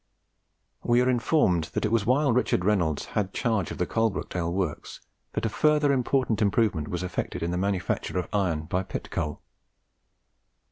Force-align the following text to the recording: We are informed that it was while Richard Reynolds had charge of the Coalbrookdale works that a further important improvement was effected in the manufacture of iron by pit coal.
We 0.83 0.99
are 1.01 1.09
informed 1.11 1.65
that 1.75 1.85
it 1.85 1.91
was 1.91 2.07
while 2.07 2.33
Richard 2.33 2.65
Reynolds 2.65 3.05
had 3.13 3.35
charge 3.35 3.69
of 3.69 3.77
the 3.77 3.85
Coalbrookdale 3.85 4.51
works 4.51 4.99
that 5.33 5.45
a 5.45 5.49
further 5.49 5.93
important 5.93 6.41
improvement 6.41 6.87
was 6.87 7.03
effected 7.03 7.43
in 7.43 7.51
the 7.51 7.57
manufacture 7.57 8.17
of 8.17 8.27
iron 8.33 8.63
by 8.63 8.81
pit 8.81 9.11
coal. 9.11 9.43